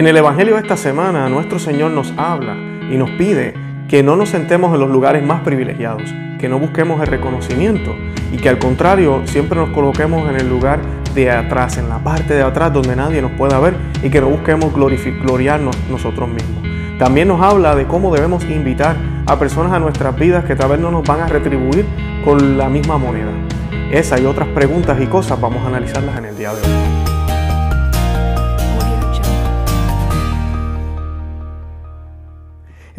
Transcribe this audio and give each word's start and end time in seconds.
En 0.00 0.06
el 0.06 0.16
Evangelio 0.16 0.54
de 0.54 0.62
esta 0.62 0.78
semana, 0.78 1.28
nuestro 1.28 1.58
Señor 1.58 1.90
nos 1.90 2.14
habla 2.16 2.54
y 2.90 2.96
nos 2.96 3.10
pide 3.10 3.52
que 3.86 4.02
no 4.02 4.16
nos 4.16 4.30
sentemos 4.30 4.72
en 4.72 4.80
los 4.80 4.88
lugares 4.88 5.22
más 5.22 5.42
privilegiados, 5.42 6.04
que 6.38 6.48
no 6.48 6.58
busquemos 6.58 7.02
el 7.02 7.08
reconocimiento 7.08 7.94
y 8.32 8.38
que 8.38 8.48
al 8.48 8.58
contrario 8.58 9.20
siempre 9.26 9.58
nos 9.58 9.68
coloquemos 9.70 10.26
en 10.30 10.36
el 10.36 10.48
lugar 10.48 10.80
de 11.12 11.30
atrás, 11.30 11.76
en 11.76 11.88
la 11.90 11.98
parte 11.98 12.34
de 12.34 12.42
atrás 12.42 12.72
donde 12.72 12.94
nadie 12.96 13.20
nos 13.20 13.32
pueda 13.32 13.58
ver 13.58 13.74
y 14.02 14.10
que 14.10 14.22
no 14.22 14.28
busquemos 14.28 14.72
gloriarnos 14.72 15.76
nosotros 15.90 16.28
mismos. 16.28 16.62
También 16.98 17.28
nos 17.28 17.42
habla 17.42 17.74
de 17.74 17.86
cómo 17.86 18.14
debemos 18.14 18.44
invitar 18.44 18.96
a 19.26 19.38
personas 19.38 19.72
a 19.72 19.80
nuestras 19.80 20.16
vidas 20.16 20.44
que 20.44 20.56
tal 20.56 20.70
vez 20.70 20.80
no 20.80 20.90
nos 20.90 21.02
van 21.02 21.20
a 21.20 21.26
retribuir 21.26 21.84
con 22.24 22.56
la 22.56 22.68
misma 22.68 22.96
moneda. 22.96 23.32
Esa 23.90 24.20
y 24.20 24.24
otras 24.24 24.48
preguntas 24.48 24.98
y 24.98 25.06
cosas 25.08 25.38
vamos 25.40 25.62
a 25.64 25.66
analizarlas 25.66 26.16
en 26.16 26.24
el 26.26 26.38
día 26.38 26.54
de 26.54 26.60
hoy. 26.62 27.09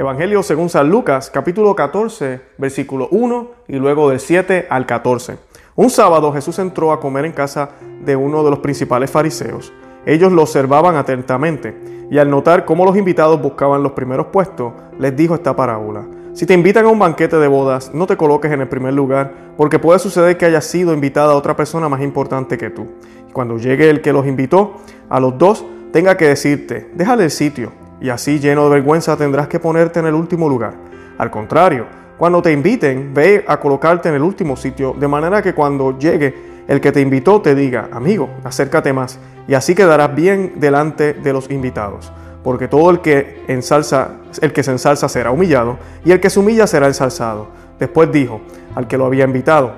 Evangelio 0.02 0.42
según 0.42 0.68
San 0.68 0.90
Lucas, 0.90 1.30
capítulo 1.30 1.76
14, 1.76 2.42
versículo 2.58 3.08
1 3.12 3.52
y 3.68 3.76
luego 3.76 4.10
del 4.10 4.20
7 4.20 4.66
al 4.68 4.88
14. 4.88 5.38
Un 5.76 5.92
sábado 5.92 6.34
Jesús 6.34 6.58
entró 6.58 6.92
a 6.92 7.00
comer 7.00 7.24
en 7.26 7.34
casa 7.34 7.70
de 8.04 8.16
uno 8.16 8.44
de 8.44 8.50
los 8.50 8.58
principales 8.58 9.12
fariseos. 9.12 9.72
Ellos 10.08 10.32
lo 10.32 10.42
observaban 10.42 10.96
atentamente 10.96 11.78
y 12.10 12.18
al 12.18 12.32
notar 12.32 12.66
cómo 12.66 12.84
los 12.84 12.98
invitados 12.98 13.40
buscaban 13.40 13.84
los 13.84 13.92
primeros 13.92 14.26
puestos, 14.34 14.74
les 14.98 15.16
dijo 15.16 15.36
esta 15.36 15.56
parábola. 15.56 16.08
Si 16.34 16.48
te 16.48 16.56
invitan 16.56 16.86
a 16.86 16.90
un 16.90 16.98
banquete 16.98 17.38
de 17.38 17.48
bodas, 17.48 17.94
no 17.94 18.08
te 18.08 18.18
coloques 18.18 18.52
en 18.52 18.62
el 18.62 18.70
primer 18.70 18.96
lugar, 18.96 19.54
porque 19.56 19.78
puede 19.78 20.00
suceder 20.00 20.36
que 20.36 20.48
haya 20.48 20.62
sido 20.62 20.96
invitada 20.96 21.36
otra 21.36 21.56
persona 21.56 21.90
más 21.90 22.02
importante 22.02 22.58
que 22.58 22.72
tú. 22.72 22.88
Cuando 23.34 23.60
llegue 23.60 23.92
el 23.92 24.02
que 24.02 24.14
los 24.14 24.26
invitó, 24.26 24.78
a 25.10 25.20
los 25.20 25.38
dos, 25.38 25.64
tenga 25.94 26.18
que 26.18 26.28
decirte, 26.28 26.90
déjale 26.96 27.26
el 27.26 27.32
sitio 27.32 27.81
y 28.02 28.10
así 28.10 28.40
lleno 28.40 28.66
de 28.66 28.72
vergüenza 28.72 29.16
tendrás 29.16 29.48
que 29.48 29.60
ponerte 29.60 30.00
en 30.00 30.08
el 30.08 30.16
último 30.16 30.50
lugar. 30.50 30.74
Al 31.18 31.30
contrario, 31.30 31.86
cuando 32.18 32.42
te 32.42 32.52
inviten, 32.52 33.14
ve 33.14 33.46
a 33.48 33.60
colocarte 33.60 34.10
en 34.10 34.16
el 34.16 34.24
último 34.24 34.58
sitio, 34.58 34.94
de 35.00 35.08
manera 35.08 35.42
que 35.42 35.54
cuando 35.54 35.98
llegue 35.98 36.52
el 36.68 36.82
que 36.82 36.92
te 36.92 37.02
invitó 37.02 37.42
te 37.42 37.56
diga, 37.56 37.90
amigo, 37.92 38.30
acércate 38.44 38.92
más, 38.92 39.20
y 39.48 39.54
así 39.54 39.76
quedarás 39.76 40.16
bien 40.16 40.54
delante 40.58 41.14
de 41.14 41.34
los 41.34 41.50
invitados. 41.50 42.12
Porque 42.44 42.68
todo 42.68 42.90
el 42.90 43.02
que 43.02 43.44
ensalza, 43.48 44.18
el 44.42 44.52
que 44.52 44.64
se 44.64 44.72
ensalza 44.72 45.08
será 45.08 45.32
humillado, 45.32 45.78
y 46.04 46.12
el 46.12 46.20
que 46.20 46.30
se 46.30 46.40
humilla 46.40 46.66
será 46.66 46.88
ensalzado. 46.88 47.50
Después 47.80 48.12
dijo 48.12 48.42
al 48.76 48.88
que 48.88 48.98
lo 48.98 49.06
había 49.06 49.26
invitado, 49.26 49.74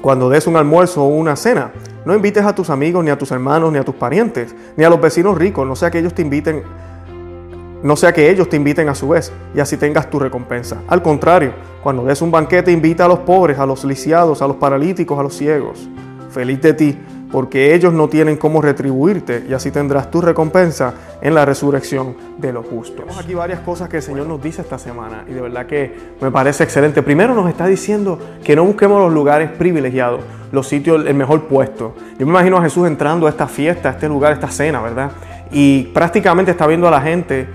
cuando 0.00 0.28
des 0.28 0.46
un 0.46 0.56
almuerzo 0.56 1.04
o 1.04 1.08
una 1.08 1.36
cena, 1.36 1.72
no 2.04 2.14
invites 2.14 2.44
a 2.44 2.54
tus 2.54 2.70
amigos, 2.70 3.04
ni 3.04 3.10
a 3.10 3.18
tus 3.18 3.30
hermanos, 3.30 3.72
ni 3.72 3.78
a 3.78 3.84
tus 3.84 3.94
parientes, 3.94 4.54
ni 4.76 4.84
a 4.84 4.90
los 4.90 5.00
vecinos 5.00 5.36
ricos, 5.36 5.66
no 5.66 5.76
sea 5.76 5.90
que 5.90 5.98
ellos 5.98 6.14
te 6.14 6.22
inviten 6.22 6.62
no 7.82 7.96
sea 7.96 8.12
que 8.12 8.30
ellos 8.30 8.48
te 8.48 8.56
inviten 8.56 8.88
a 8.88 8.94
su 8.94 9.08
vez 9.08 9.32
y 9.54 9.60
así 9.60 9.76
tengas 9.76 10.10
tu 10.10 10.18
recompensa. 10.18 10.82
Al 10.88 11.02
contrario, 11.02 11.52
cuando 11.82 12.04
des 12.04 12.20
un 12.20 12.30
banquete 12.30 12.70
invita 12.70 13.06
a 13.06 13.08
los 13.08 13.20
pobres, 13.20 13.58
a 13.58 13.66
los 13.66 13.84
lisiados, 13.84 14.42
a 14.42 14.46
los 14.46 14.56
paralíticos, 14.56 15.18
a 15.18 15.22
los 15.22 15.34
ciegos. 15.34 15.88
Feliz 16.30 16.60
de 16.60 16.74
ti, 16.74 16.98
porque 17.32 17.74
ellos 17.74 17.92
no 17.92 18.08
tienen 18.08 18.36
cómo 18.36 18.60
retribuirte 18.60 19.44
y 19.48 19.52
así 19.52 19.70
tendrás 19.70 20.10
tu 20.10 20.20
recompensa 20.20 20.94
en 21.20 21.34
la 21.34 21.44
resurrección 21.44 22.16
de 22.38 22.52
los 22.52 22.66
justos. 22.66 22.96
Tenemos 22.96 23.18
aquí 23.18 23.34
varias 23.34 23.60
cosas 23.60 23.88
que 23.88 23.98
el 23.98 24.02
Señor 24.02 24.26
nos 24.26 24.42
dice 24.42 24.62
esta 24.62 24.78
semana 24.78 25.24
y 25.28 25.32
de 25.32 25.40
verdad 25.40 25.66
que 25.66 25.94
me 26.20 26.30
parece 26.30 26.64
excelente. 26.64 27.02
Primero 27.02 27.34
nos 27.34 27.48
está 27.48 27.66
diciendo 27.66 28.18
que 28.44 28.54
no 28.54 28.64
busquemos 28.64 29.00
los 29.00 29.12
lugares 29.12 29.50
privilegiados, 29.50 30.20
los 30.52 30.68
sitios, 30.68 31.06
el 31.06 31.14
mejor 31.14 31.44
puesto. 31.44 31.94
Yo 32.18 32.26
me 32.26 32.32
imagino 32.32 32.58
a 32.58 32.62
Jesús 32.62 32.86
entrando 32.86 33.26
a 33.26 33.30
esta 33.30 33.46
fiesta, 33.46 33.88
a 33.88 33.92
este 33.92 34.08
lugar, 34.08 34.32
a 34.32 34.34
esta 34.34 34.50
cena, 34.50 34.80
¿verdad? 34.82 35.12
Y 35.52 35.84
prácticamente 35.84 36.50
está 36.50 36.66
viendo 36.66 36.86
a 36.86 36.90
la 36.90 37.00
gente 37.00 37.48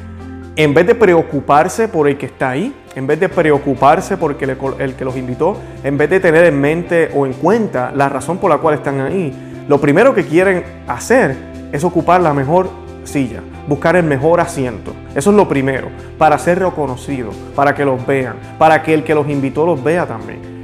en 0.56 0.74
vez 0.74 0.88
de 0.88 0.96
preocuparse 0.96 1.88
por 1.88 2.08
el 2.08 2.18
que 2.18 2.28
está 2.28 2.52
ahí, 2.52 2.74
en 2.96 3.06
vez 3.08 3.20
de 3.20 3.28
preocuparse 3.28 4.16
por 4.16 4.38
el 4.80 4.96
que 4.96 5.06
los 5.06 5.18
invitó, 5.18 5.58
en 5.84 5.98
vez 5.98 6.10
de 6.10 6.20
tener 6.20 6.46
en 6.46 6.60
mente 6.60 7.12
o 7.14 7.26
en 7.26 7.34
cuenta 7.34 7.92
la 7.94 8.08
razón 8.08 8.38
por 8.38 8.50
la 8.50 8.58
cual 8.60 8.76
están 8.76 9.02
ahí, 9.02 9.34
lo 9.68 9.82
primero 9.82 10.16
que 10.16 10.26
quieren 10.26 10.64
hacer 10.88 11.36
es 11.74 11.84
ocupar 11.84 12.22
la 12.22 12.34
mejor 12.34 12.70
silla, 13.04 13.42
buscar 13.68 13.98
el 13.98 14.06
mejor 14.06 14.40
asiento. 14.40 14.94
Eso 15.14 15.32
es 15.32 15.36
lo 15.36 15.48
primero, 15.48 15.90
para 16.18 16.38
ser 16.38 16.60
reconocido, 16.60 17.32
para 17.54 17.76
que 17.76 17.84
los 17.84 18.06
vean, 18.06 18.36
para 18.58 18.82
que 18.82 18.94
el 18.94 19.04
que 19.04 19.14
los 19.14 19.28
invitó 19.28 19.66
los 19.66 19.84
vea 19.84 20.06
también. 20.06 20.56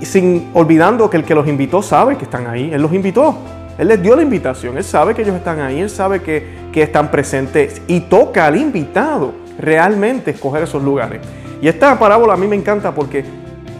sin 0.00 0.50
olvidando 0.54 1.10
que 1.10 1.16
el 1.18 1.24
que 1.24 1.34
los 1.34 1.46
invitó 1.46 1.82
sabe 1.82 2.16
que 2.16 2.24
están 2.24 2.46
ahí, 2.46 2.70
él 2.72 2.80
los 2.80 2.92
invitó. 2.92 3.36
Él 3.78 3.88
les 3.88 4.02
dio 4.02 4.16
la 4.16 4.22
invitación, 4.22 4.76
Él 4.78 4.84
sabe 4.84 5.14
que 5.14 5.22
ellos 5.22 5.36
están 5.36 5.60
ahí, 5.60 5.80
Él 5.80 5.90
sabe 5.90 6.22
que, 6.22 6.66
están 6.76 7.10
presentes 7.10 7.80
y 7.86 8.00
toca 8.00 8.44
al 8.44 8.54
invitado 8.54 9.32
realmente 9.58 10.32
escoger 10.32 10.62
esos 10.64 10.82
lugares. 10.82 11.22
Y 11.62 11.68
esta 11.68 11.98
parábola 11.98 12.34
a 12.34 12.36
mí 12.36 12.46
me 12.46 12.54
encanta 12.54 12.94
porque 12.94 13.24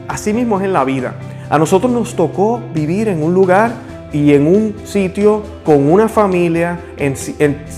así 0.08 0.32
mismo 0.32 0.58
es 0.58 0.64
en 0.64 0.72
la 0.72 0.82
vida. 0.82 1.12
A 1.50 1.58
nosotros 1.58 1.92
nos 1.92 2.16
tocó 2.16 2.58
vivir 2.72 3.08
en 3.08 3.22
un 3.22 3.34
lugar 3.34 3.72
y 4.14 4.32
en 4.32 4.46
un 4.46 4.76
sitio 4.84 5.42
con 5.62 5.92
una 5.92 6.08
familia 6.08 6.80
en, 6.96 7.14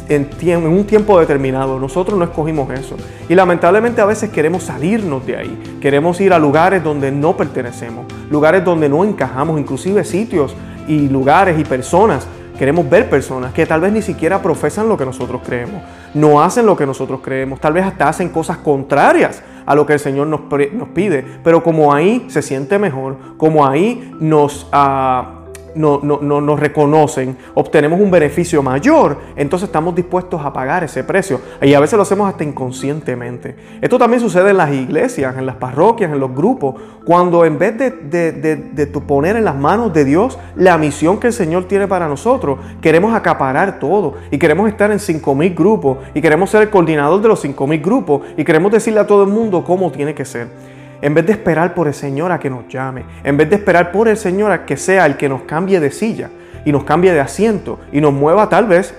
en, 0.08 0.66
un 0.68 0.84
tiempo 0.84 1.18
determinado. 1.18 1.80
Nosotros 1.80 2.16
no 2.16 2.24
escogimos 2.24 2.72
eso. 2.72 2.96
Y 3.28 3.34
lamentablemente 3.34 4.00
a 4.00 4.06
veces 4.06 4.30
queremos 4.30 4.62
salirnos 4.62 5.26
de 5.26 5.36
ahí. 5.36 5.78
Queremos 5.80 6.20
ir 6.20 6.32
a 6.32 6.38
lugares 6.38 6.84
donde 6.84 7.10
no 7.10 7.36
pertenecemos, 7.36 8.06
lugares 8.30 8.64
donde 8.64 8.88
no 8.88 9.04
encajamos, 9.04 9.58
inclusive 9.58 10.04
sitios 10.04 10.54
y 10.88 11.08
lugares 11.08 11.58
y 11.58 11.64
personas. 11.64 12.26
Queremos 12.58 12.90
ver 12.90 13.08
personas 13.08 13.52
que 13.52 13.64
tal 13.66 13.80
vez 13.80 13.92
ni 13.92 14.02
siquiera 14.02 14.42
profesan 14.42 14.88
lo 14.88 14.96
que 14.96 15.04
nosotros 15.04 15.42
creemos, 15.44 15.80
no 16.12 16.42
hacen 16.42 16.66
lo 16.66 16.76
que 16.76 16.86
nosotros 16.86 17.20
creemos, 17.22 17.60
tal 17.60 17.72
vez 17.72 17.84
hasta 17.84 18.08
hacen 18.08 18.30
cosas 18.30 18.56
contrarias 18.56 19.42
a 19.64 19.76
lo 19.76 19.86
que 19.86 19.92
el 19.92 20.00
Señor 20.00 20.26
nos, 20.26 20.40
nos 20.72 20.88
pide, 20.88 21.24
pero 21.44 21.62
como 21.62 21.94
ahí 21.94 22.26
se 22.28 22.42
siente 22.42 22.78
mejor, 22.78 23.16
como 23.36 23.66
ahí 23.66 24.12
nos... 24.18 24.64
Uh, 24.72 25.37
no, 25.78 26.00
no, 26.02 26.40
nos 26.40 26.60
reconocen, 26.60 27.36
obtenemos 27.54 28.00
un 28.00 28.10
beneficio 28.10 28.62
mayor, 28.62 29.18
entonces 29.36 29.68
estamos 29.68 29.94
dispuestos 29.94 30.44
a 30.44 30.52
pagar 30.52 30.84
ese 30.84 31.04
precio. 31.04 31.40
Y 31.62 31.72
a 31.74 31.80
veces 31.80 31.96
lo 31.96 32.02
hacemos 32.02 32.28
hasta 32.28 32.44
inconscientemente. 32.44 33.56
Esto 33.80 33.98
también 33.98 34.20
sucede 34.20 34.50
en 34.50 34.56
las 34.56 34.72
iglesias, 34.72 35.36
en 35.38 35.46
las 35.46 35.56
parroquias, 35.56 36.12
en 36.12 36.20
los 36.20 36.34
grupos, 36.34 36.74
cuando 37.04 37.44
en 37.44 37.58
vez 37.58 37.78
de, 37.78 37.90
de, 37.90 38.86
poner 38.86 39.36
en 39.36 39.44
las 39.44 39.56
manos 39.56 39.92
de 39.92 40.04
Dios 40.04 40.38
la 40.56 40.76
misión 40.76 41.18
que 41.18 41.28
el 41.28 41.32
Señor 41.32 41.64
tiene 41.64 41.86
para 41.86 42.08
nosotros, 42.08 42.58
queremos 42.80 43.14
acaparar 43.14 43.78
todo 43.78 44.14
y 44.30 44.38
queremos 44.38 44.68
estar 44.68 44.90
en 44.90 44.98
5.000 44.98 45.54
grupos 45.54 45.98
y 46.14 46.20
queremos 46.20 46.50
ser 46.50 46.62
el 46.62 46.70
coordinador 46.70 47.22
de 47.22 47.28
los 47.28 47.44
5.000 47.44 47.82
grupos 47.82 48.22
y 48.36 48.44
queremos 48.44 48.72
decirle 48.72 49.00
a 49.00 49.06
todo 49.06 49.22
el 49.22 49.30
mundo 49.30 49.64
cómo 49.64 49.90
tiene 49.92 50.14
que 50.14 50.24
ser. 50.24 50.77
En 51.00 51.14
vez 51.14 51.26
de 51.26 51.32
esperar 51.32 51.74
por 51.74 51.86
el 51.86 51.94
Señor 51.94 52.32
a 52.32 52.40
que 52.40 52.50
nos 52.50 52.66
llame, 52.68 53.04
en 53.22 53.36
vez 53.36 53.48
de 53.48 53.56
esperar 53.56 53.92
por 53.92 54.08
el 54.08 54.16
Señor 54.16 54.50
a 54.50 54.66
que 54.66 54.76
sea 54.76 55.06
el 55.06 55.16
que 55.16 55.28
nos 55.28 55.42
cambie 55.42 55.78
de 55.78 55.92
silla 55.92 56.30
y 56.64 56.72
nos 56.72 56.84
cambie 56.84 57.12
de 57.12 57.20
asiento 57.20 57.78
y 57.92 58.00
nos 58.00 58.12
mueva 58.12 58.48
tal 58.48 58.66
vez 58.66 58.94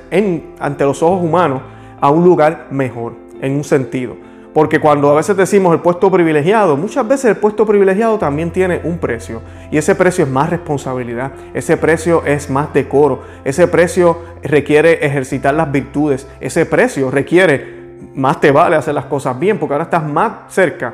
ante 0.59 0.85
los 0.85 1.03
ojos 1.03 1.21
humanos 1.21 1.61
a 1.99 2.09
un 2.09 2.23
lugar 2.23 2.67
mejor, 2.71 3.13
en 3.41 3.55
un 3.55 3.65
sentido. 3.65 4.15
Porque 4.53 4.79
cuando 4.79 5.11
a 5.11 5.15
veces 5.15 5.37
decimos 5.37 5.73
el 5.73 5.81
puesto 5.81 6.09
privilegiado, 6.09 6.75
muchas 6.75 7.07
veces 7.07 7.25
el 7.25 7.37
puesto 7.37 7.65
privilegiado 7.65 8.17
también 8.17 8.51
tiene 8.51 8.79
un 8.83 8.97
precio. 8.97 9.41
Y 9.69 9.77
ese 9.77 9.93
precio 9.93 10.23
es 10.23 10.31
más 10.31 10.49
responsabilidad, 10.49 11.33
ese 11.53 11.77
precio 11.77 12.23
es 12.25 12.49
más 12.49 12.73
decoro, 12.73 13.23
ese 13.43 13.67
precio 13.67 14.19
requiere 14.41 15.05
ejercitar 15.05 15.53
las 15.53 15.71
virtudes, 15.71 16.27
ese 16.39 16.65
precio 16.65 17.11
requiere, 17.11 17.97
más 18.15 18.39
te 18.39 18.51
vale 18.51 18.77
hacer 18.77 18.95
las 18.95 19.05
cosas 19.05 19.37
bien, 19.37 19.59
porque 19.59 19.73
ahora 19.73 19.83
estás 19.83 20.07
más 20.07 20.31
cerca 20.47 20.93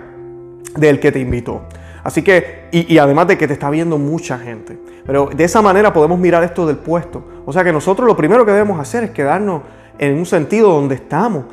del 0.75 0.99
que 0.99 1.11
te 1.11 1.19
invitó. 1.19 1.63
Así 2.03 2.21
que, 2.21 2.67
y, 2.71 2.97
además 2.99 3.27
de 3.27 3.37
que 3.37 3.47
te 3.47 3.53
está 3.53 3.69
viendo 3.71 3.97
mucha 3.97 4.37
gente. 4.37 4.77
Pero 5.07 5.27
de 5.35 5.43
esa 5.43 5.61
manera 5.63 5.91
podemos 5.91 6.19
mirar 6.19 6.43
esto 6.43 6.67
del 6.67 6.77
puesto. 6.77 7.23
O 7.45 7.51
sea 7.51 7.63
que 7.63 7.73
nosotros 7.73 8.07
lo 8.07 8.15
primero 8.15 8.45
que 8.45 8.51
debemos 8.51 8.79
hacer 8.79 9.03
es 9.05 9.09
quedarnos 9.09 9.63
en 9.97 10.15
un 10.15 10.25
sentido 10.25 10.71
donde 10.71 10.95
estamos 10.95 11.45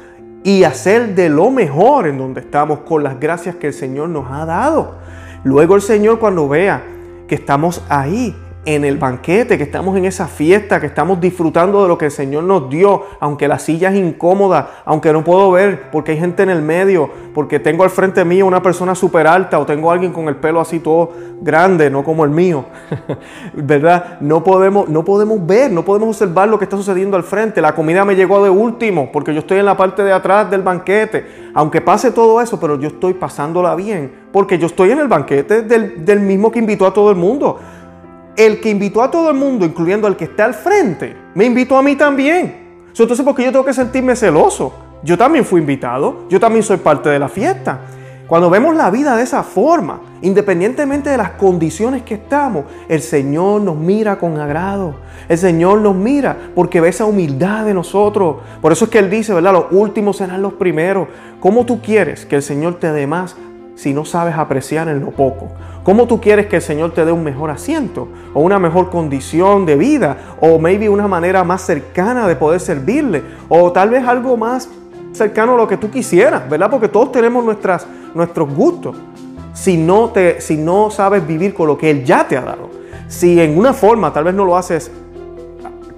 y 0.45 0.65
hacer 0.65 1.15
de 1.15 1.29
lo 1.29 1.51
mejor 1.51 2.07
en 2.07 2.19
donde 2.19 2.41
estamos 2.41 2.81
con 2.81 3.03
las 3.03 3.19
gracias 3.19 3.57
que 3.57 3.69
el 3.69 3.73
Señor 3.73 4.11
nos 4.11 4.31
ha 4.31 4.45
dado. 4.45 4.97
Luego 5.45 5.75
el 5.75 5.83
Señor 5.83 6.19
cuando 6.19 6.49
vea 6.49 6.83
que 7.27 7.35
estamos 7.35 7.83
ahí 7.89 8.37
en 8.65 8.85
el 8.85 8.97
banquete, 8.97 9.59
que 9.59 9.65
estamos 9.65 9.97
en 9.97 10.05
esa 10.05 10.29
fiesta, 10.29 10.81
que 10.81 10.87
estamos 10.87 11.21
disfrutando 11.21 11.83
de 11.83 11.89
lo 11.89 11.99
que 11.99 12.05
el 12.07 12.11
Señor 12.13 12.45
nos 12.45 12.71
dio, 12.71 13.03
aunque 13.19 13.49
la 13.49 13.59
silla 13.59 13.91
es 13.91 13.97
incómoda, 13.97 14.83
aunque 14.85 15.13
no 15.13 15.25
puedo 15.25 15.51
ver 15.51 15.91
porque 15.91 16.13
hay 16.13 16.19
gente 16.19 16.45
en 16.45 16.51
el 16.51 16.63
medio, 16.63 17.11
porque 17.35 17.59
tengo 17.59 17.83
al 17.83 17.91
frente 17.91 18.25
mío 18.25 18.47
una 18.47 18.63
persona 18.63 18.95
súper 18.95 19.27
alta 19.27 19.59
o 19.59 19.67
tengo 19.67 19.91
alguien 19.91 20.13
con 20.13 20.29
el 20.29 20.37
pelo 20.37 20.61
así 20.61 20.79
todo 20.79 21.11
grande, 21.41 21.91
no 21.91 22.05
como 22.05 22.25
el 22.25 22.31
mío, 22.31 22.67
¿verdad? 23.53 24.21
No 24.21 24.45
podemos, 24.45 24.89
no 24.89 25.05
podemos 25.05 25.45
ver, 25.45 25.73
no 25.73 25.85
podemos 25.85 26.11
observar 26.11 26.49
lo 26.49 26.57
que 26.57 26.65
está 26.65 26.77
sucediendo 26.77 27.17
al 27.17 27.25
frente. 27.25 27.61
La 27.61 27.75
comida 27.75 28.05
me 28.05 28.15
llegó 28.15 28.45
de 28.45 28.51
último 28.51 29.11
porque 29.11 29.35
yo 29.35 29.41
estoy 29.41 29.59
en 29.59 29.67
la 29.67 29.77
parte 29.77 30.05
de 30.05 30.13
atrás 30.13 30.49
del 30.49 30.63
banquete. 30.63 31.51
Aunque 31.55 31.81
pase 31.81 32.13
todo 32.13 32.41
eso, 32.41 32.61
pero 32.61 32.79
yo 32.79 32.89
estoy 32.89 33.15
pasándola 33.15 33.75
bien 33.75 34.23
porque 34.33 34.57
yo 34.57 34.67
estoy 34.67 34.93
en 34.93 35.01
el 35.01 35.09
banquete 35.09 35.63
del, 35.63 36.05
del 36.05 36.21
mismo 36.21 36.51
que 36.51 36.61
invitó 36.61 36.87
a 36.87 36.95
todo 36.95 37.11
el 37.11 37.17
mundo 37.17 37.59
el 38.37 38.61
que 38.61 38.71
invitó 38.71 39.03
a 39.03 39.11
todo 39.11 39.31
el 39.31 39.37
mundo, 39.37 39.65
incluyendo 39.65 40.07
al 40.07 40.17
que 40.17 40.25
está 40.25 40.45
al 40.45 40.55
frente, 40.55 41.17
me 41.35 41.45
invitó 41.45 41.77
a 41.77 41.83
mí 41.83 41.97
también. 41.97 42.63
Entonces, 42.89 43.25
¿por 43.25 43.35
qué 43.35 43.45
yo 43.45 43.53
tengo 43.53 43.65
que 43.65 43.75
sentirme 43.75 44.15
celoso? 44.17 44.73
Yo 45.03 45.19
también 45.19 45.45
fui 45.45 45.61
invitado, 45.61 46.25
yo 46.29 46.39
también 46.39 46.63
soy 46.63 46.77
parte 46.77 47.09
de 47.09 47.19
la 47.19 47.29
fiesta. 47.29 47.81
Cuando 48.29 48.49
vemos 48.49 48.75
la 48.77 48.91
vida 48.91 49.17
de 49.17 49.25
esa 49.25 49.43
forma, 49.43 50.01
independientemente 50.23 51.11
de 51.11 51.17
las 51.17 51.33
condiciones 51.33 52.03
que 52.03 52.15
estamos, 52.15 52.65
el 52.89 53.03
Señor 53.03 53.61
nos 53.61 53.77
mira 53.77 54.19
con 54.19 54.39
agrado. 54.39 54.95
El 55.29 55.37
Señor 55.37 55.81
nos 55.81 55.95
mira 55.95 56.37
porque 56.55 56.81
ve 56.81 56.89
esa 56.89 57.05
humildad 57.05 57.67
de 57.67 57.75
nosotros. 57.75 58.37
Por 58.63 58.73
eso 58.73 58.87
es 58.87 58.91
que 58.91 59.01
Él 59.01 59.11
dice, 59.11 59.35
¿verdad? 59.35 59.53
Los 59.53 59.67
últimos 59.73 60.17
serán 60.17 60.41
los 60.41 60.55
primeros. 60.55 61.09
¿Cómo 61.41 61.67
tú 61.67 61.83
quieres 61.83 62.25
que 62.25 62.37
el 62.37 62.43
Señor 62.43 62.77
te 62.77 62.93
dé 62.93 63.07
más 63.07 63.37
si 63.75 63.93
no 63.93 64.05
sabes 64.05 64.37
apreciar 64.37 64.89
en 64.89 65.01
lo 65.01 65.11
poco? 65.11 65.49
¿Cómo 65.83 66.07
tú 66.07 66.21
quieres 66.21 66.47
que 66.47 66.57
el 66.57 66.63
Señor 66.63 66.93
te 66.93 67.05
dé 67.05 67.11
un 67.11 67.25
mejor 67.25 67.51
asiento 67.51 68.09
o 68.35 68.41
una 68.41 68.59
mejor 68.59 68.91
condición 68.91 69.67
de 69.67 69.77
vida 69.77 70.17
o 70.41 70.59
maybe 70.59 70.89
una 70.89 71.09
manera 71.09 71.43
más 71.43 71.63
cercana 71.63 72.29
de 72.29 72.37
poder 72.37 72.61
servirle 72.61 73.23
o 73.49 73.73
tal 73.73 73.91
vez 73.91 74.07
algo 74.07 74.37
más 74.37 74.69
cercano 75.13 75.55
a 75.55 75.57
lo 75.57 75.67
que 75.67 75.77
tú 75.77 75.91
quisieras, 75.91 76.49
¿verdad? 76.49 76.71
Porque 76.71 76.89
todos 76.89 77.11
tenemos 77.11 77.45
nuestras, 77.45 77.87
nuestros 78.15 78.53
gustos. 78.55 78.97
Si 79.55 79.77
no, 79.77 80.11
te, 80.11 80.41
si 80.41 80.57
no 80.57 80.91
sabes 80.91 81.27
vivir 81.27 81.53
con 81.53 81.67
lo 81.67 81.77
que 81.77 81.91
Él 81.91 82.05
ya 82.05 82.27
te 82.27 82.37
ha 82.37 82.43
dado, 82.43 82.71
si 83.09 83.39
en 83.41 83.59
una 83.59 83.75
forma 83.75 84.13
tal 84.13 84.25
vez 84.25 84.35
no 84.35 84.45
lo 84.45 84.57
haces 84.57 84.91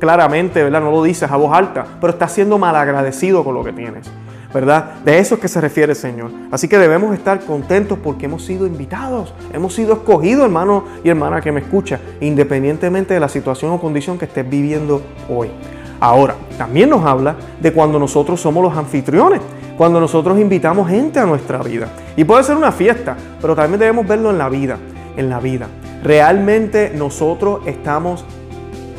claramente, 0.00 0.62
¿verdad? 0.62 0.80
No 0.80 0.90
lo 0.90 1.02
dices 1.02 1.30
a 1.30 1.36
voz 1.36 1.56
alta, 1.56 1.86
pero 2.00 2.12
estás 2.12 2.32
siendo 2.32 2.58
malagradecido 2.58 3.44
con 3.44 3.54
lo 3.54 3.62
que 3.62 3.72
tienes. 3.72 4.10
¿Verdad? 4.54 5.00
De 5.04 5.18
eso 5.18 5.34
es 5.34 5.40
que 5.40 5.48
se 5.48 5.60
refiere 5.60 5.96
Señor. 5.96 6.30
Así 6.52 6.68
que 6.68 6.78
debemos 6.78 7.12
estar 7.12 7.40
contentos 7.40 7.98
porque 8.02 8.26
hemos 8.26 8.44
sido 8.44 8.66
invitados, 8.66 9.34
hemos 9.52 9.74
sido 9.74 9.94
escogidos, 9.94 10.44
hermano 10.44 10.84
y 11.02 11.08
hermana 11.08 11.40
que 11.40 11.50
me 11.50 11.60
escucha, 11.60 11.98
independientemente 12.20 13.12
de 13.12 13.20
la 13.20 13.28
situación 13.28 13.72
o 13.72 13.80
condición 13.80 14.16
que 14.16 14.26
estés 14.26 14.48
viviendo 14.48 15.02
hoy. 15.28 15.50
Ahora, 15.98 16.36
también 16.56 16.88
nos 16.90 17.04
habla 17.04 17.34
de 17.60 17.72
cuando 17.72 17.98
nosotros 17.98 18.40
somos 18.40 18.62
los 18.62 18.76
anfitriones, 18.76 19.40
cuando 19.76 19.98
nosotros 19.98 20.38
invitamos 20.38 20.88
gente 20.88 21.18
a 21.18 21.26
nuestra 21.26 21.58
vida. 21.58 21.88
Y 22.16 22.22
puede 22.22 22.44
ser 22.44 22.56
una 22.56 22.70
fiesta, 22.70 23.16
pero 23.40 23.56
también 23.56 23.80
debemos 23.80 24.06
verlo 24.06 24.30
en 24.30 24.38
la 24.38 24.48
vida, 24.48 24.78
en 25.16 25.28
la 25.28 25.40
vida. 25.40 25.66
Realmente 26.04 26.92
nosotros 26.94 27.60
estamos 27.66 28.24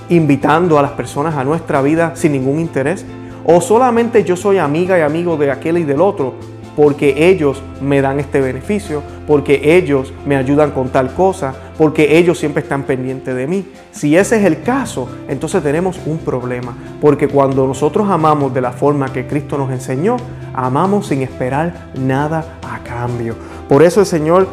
invitando 0.10 0.78
a 0.78 0.82
las 0.82 0.92
personas 0.92 1.36
a 1.36 1.44
nuestra 1.44 1.82
vida 1.82 2.12
sin 2.16 2.34
ningún 2.34 2.60
interés. 2.60 3.06
O 3.46 3.62
solamente 3.62 4.24
yo 4.24 4.36
soy 4.36 4.58
amiga 4.58 4.98
y 4.98 5.02
amigo 5.02 5.38
de 5.38 5.52
aquel 5.52 5.78
y 5.78 5.84
del 5.84 6.02
otro 6.02 6.34
porque 6.76 7.30
ellos 7.30 7.62
me 7.82 8.02
dan 8.02 8.20
este 8.20 8.42
beneficio, 8.42 9.02
porque 9.28 9.78
ellos 9.78 10.14
me 10.26 10.36
ayudan 10.36 10.72
con 10.72 10.90
tal 10.90 11.14
cosa, 11.14 11.54
porque 11.78 12.18
ellos 12.18 12.38
siempre 12.38 12.64
están 12.64 12.84
pendientes 12.84 13.36
de 13.36 13.48
mí. 13.48 13.66
Si 13.92 14.18
ese 14.18 14.38
es 14.38 14.46
el 14.46 14.62
caso, 14.62 15.08
entonces 15.28 15.64
tenemos 15.64 16.00
un 16.06 16.18
problema, 16.18 16.76
porque 17.00 17.28
cuando 17.28 17.66
nosotros 17.66 18.10
amamos 18.10 18.54
de 18.54 18.62
la 18.62 18.72
forma 18.72 19.14
que 19.14 19.26
Cristo 19.26 19.58
nos 19.58 19.72
enseñó, 19.72 20.18
amamos 20.54 21.08
sin 21.08 21.22
esperar 21.22 21.92
nada 21.98 22.60
a 22.70 22.80
cambio. 22.84 23.36
Por 23.70 23.82
eso 23.82 24.02
el 24.02 24.06
Señor 24.06 24.48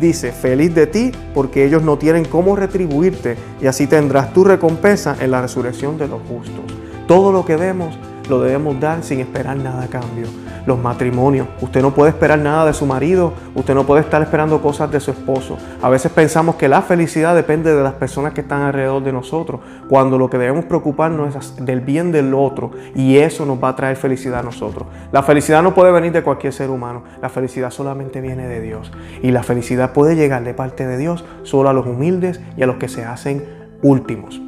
dice, 0.00 0.32
feliz 0.32 0.74
de 0.74 0.86
ti, 0.86 1.12
porque 1.34 1.64
ellos 1.64 1.82
no 1.82 1.98
tienen 1.98 2.24
cómo 2.24 2.56
retribuirte, 2.56 3.36
y 3.60 3.66
así 3.66 3.86
tendrás 3.86 4.32
tu 4.32 4.42
recompensa 4.42 5.16
en 5.20 5.30
la 5.30 5.40
resurrección 5.40 5.98
de 5.98 6.08
los 6.08 6.20
justos. 6.22 6.64
Todo 7.06 7.32
lo 7.32 7.44
que 7.44 7.56
vemos 7.56 7.96
lo 8.30 8.40
debemos 8.40 8.80
dar 8.80 9.02
sin 9.02 9.20
esperar 9.20 9.56
nada 9.56 9.82
a 9.82 9.88
cambio. 9.88 10.26
Los 10.66 10.78
matrimonios, 10.78 11.48
usted 11.60 11.82
no 11.82 11.92
puede 11.92 12.10
esperar 12.10 12.38
nada 12.38 12.66
de 12.66 12.72
su 12.72 12.86
marido, 12.86 13.32
usted 13.54 13.74
no 13.74 13.84
puede 13.84 14.02
estar 14.02 14.22
esperando 14.22 14.62
cosas 14.62 14.90
de 14.90 15.00
su 15.00 15.10
esposo. 15.10 15.58
A 15.82 15.88
veces 15.88 16.12
pensamos 16.12 16.54
que 16.54 16.68
la 16.68 16.82
felicidad 16.82 17.34
depende 17.34 17.74
de 17.74 17.82
las 17.82 17.94
personas 17.94 18.32
que 18.32 18.42
están 18.42 18.62
alrededor 18.62 19.02
de 19.02 19.12
nosotros, 19.12 19.60
cuando 19.88 20.16
lo 20.16 20.30
que 20.30 20.38
debemos 20.38 20.64
preocuparnos 20.64 21.34
es 21.34 21.56
del 21.64 21.80
bien 21.80 22.12
del 22.12 22.32
otro 22.34 22.70
y 22.94 23.18
eso 23.18 23.44
nos 23.44 23.62
va 23.62 23.70
a 23.70 23.76
traer 23.76 23.96
felicidad 23.96 24.40
a 24.40 24.44
nosotros. 24.44 24.86
La 25.12 25.22
felicidad 25.22 25.62
no 25.62 25.74
puede 25.74 25.92
venir 25.92 26.12
de 26.12 26.22
cualquier 26.22 26.52
ser 26.52 26.70
humano, 26.70 27.02
la 27.20 27.28
felicidad 27.28 27.70
solamente 27.70 28.20
viene 28.20 28.46
de 28.46 28.60
Dios 28.60 28.92
y 29.22 29.30
la 29.32 29.42
felicidad 29.42 29.92
puede 29.92 30.14
llegar 30.14 30.44
de 30.44 30.54
parte 30.54 30.86
de 30.86 30.96
Dios 30.96 31.24
solo 31.42 31.68
a 31.68 31.72
los 31.72 31.86
humildes 31.86 32.40
y 32.56 32.62
a 32.62 32.66
los 32.66 32.76
que 32.76 32.88
se 32.88 33.04
hacen 33.04 33.44
últimos. 33.82 34.40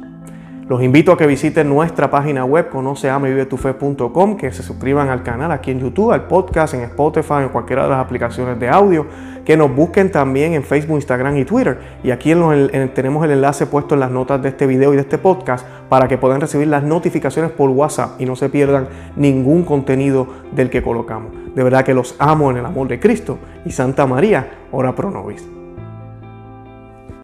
Los 0.67 0.81
invito 0.81 1.11
a 1.11 1.17
que 1.17 1.27
visiten 1.27 1.67
nuestra 1.67 2.09
página 2.09 2.45
web 2.45 2.69
conoceamevivetufe.com, 2.69 4.37
que 4.37 4.49
se 4.53 4.63
suscriban 4.63 5.09
al 5.09 5.21
canal 5.21 5.51
aquí 5.51 5.71
en 5.71 5.79
YouTube, 5.79 6.13
al 6.13 6.27
podcast, 6.27 6.73
en 6.73 6.81
Spotify, 6.81 7.41
en 7.41 7.49
cualquiera 7.49 7.83
de 7.83 7.89
las 7.89 7.99
aplicaciones 7.99 8.57
de 8.61 8.69
audio, 8.69 9.05
que 9.43 9.57
nos 9.57 9.75
busquen 9.75 10.09
también 10.09 10.53
en 10.53 10.63
Facebook, 10.63 10.95
Instagram 10.95 11.35
y 11.35 11.43
Twitter. 11.43 11.79
Y 12.01 12.11
aquí 12.11 12.33
tenemos 12.93 13.25
el 13.25 13.31
enlace 13.31 13.65
puesto 13.65 13.95
en 13.95 13.99
las 13.99 14.11
notas 14.11 14.41
de 14.41 14.49
este 14.49 14.65
video 14.65 14.93
y 14.93 14.95
de 14.95 15.01
este 15.01 15.17
podcast 15.17 15.67
para 15.89 16.07
que 16.07 16.17
puedan 16.17 16.39
recibir 16.39 16.69
las 16.69 16.83
notificaciones 16.83 17.51
por 17.51 17.69
WhatsApp 17.69 18.21
y 18.21 18.25
no 18.25 18.37
se 18.37 18.47
pierdan 18.47 18.87
ningún 19.17 19.65
contenido 19.65 20.27
del 20.53 20.69
que 20.69 20.81
colocamos. 20.81 21.33
De 21.53 21.61
verdad 21.61 21.83
que 21.83 21.93
los 21.93 22.15
amo 22.19 22.49
en 22.51 22.57
el 22.57 22.65
amor 22.65 22.87
de 22.87 23.01
Cristo 23.01 23.37
y 23.65 23.71
Santa 23.71 24.07
María, 24.07 24.59
ora 24.71 24.95
pro 24.95 25.11
nobis. 25.11 25.45